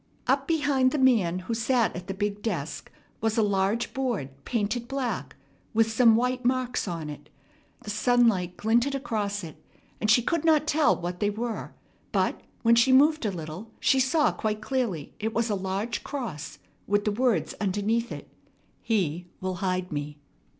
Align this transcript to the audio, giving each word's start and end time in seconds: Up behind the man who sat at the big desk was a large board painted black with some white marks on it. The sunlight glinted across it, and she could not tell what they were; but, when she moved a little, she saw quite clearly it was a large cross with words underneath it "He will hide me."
Up 0.25 0.47
behind 0.47 0.89
the 0.89 0.97
man 0.97 1.37
who 1.45 1.53
sat 1.53 1.95
at 1.95 2.07
the 2.07 2.15
big 2.15 2.41
desk 2.41 2.91
was 3.21 3.37
a 3.37 3.43
large 3.43 3.93
board 3.93 4.31
painted 4.45 4.87
black 4.87 5.35
with 5.75 5.91
some 5.91 6.15
white 6.15 6.43
marks 6.43 6.87
on 6.87 7.07
it. 7.07 7.29
The 7.83 7.91
sunlight 7.91 8.57
glinted 8.57 8.95
across 8.95 9.43
it, 9.43 9.63
and 9.99 10.09
she 10.09 10.23
could 10.23 10.43
not 10.43 10.65
tell 10.65 10.95
what 10.95 11.19
they 11.19 11.29
were; 11.29 11.75
but, 12.11 12.41
when 12.63 12.73
she 12.73 12.91
moved 12.91 13.27
a 13.27 13.31
little, 13.31 13.69
she 13.79 13.99
saw 13.99 14.31
quite 14.31 14.59
clearly 14.59 15.13
it 15.19 15.35
was 15.35 15.51
a 15.51 15.53
large 15.53 16.03
cross 16.03 16.57
with 16.87 17.07
words 17.07 17.53
underneath 17.61 18.11
it 18.11 18.27
"He 18.81 19.27
will 19.39 19.57
hide 19.61 19.91
me." 19.91 20.17